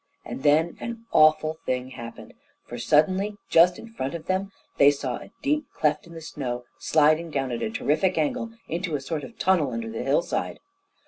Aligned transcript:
And 0.25 0.41
then 0.41 0.77
an 0.79 1.05
awful 1.11 1.59
thing 1.67 1.91
happened, 1.91 2.33
for 2.65 2.79
suddenly, 2.79 3.37
just 3.51 3.77
in 3.77 3.93
front 3.93 4.15
of 4.15 4.25
them, 4.25 4.51
they 4.79 4.89
saw 4.89 5.17
a 5.17 5.29
deep 5.43 5.65
cleft 5.75 6.07
in 6.07 6.15
the 6.15 6.21
snow 6.21 6.63
sliding 6.79 7.29
down, 7.29 7.51
at 7.51 7.61
a 7.61 7.69
terrific 7.69 8.17
angle, 8.17 8.51
into 8.67 8.95
a 8.95 8.99
sort 8.99 9.23
of 9.23 9.37
tunnel 9.37 9.69
under 9.73 9.91
the 9.91 10.01
hillside. 10.01 10.57